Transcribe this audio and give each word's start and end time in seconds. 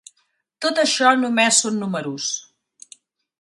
Tot 0.65 0.81
això 0.83 1.11
només 1.19 1.59
són 1.65 1.77
números. 1.83 2.31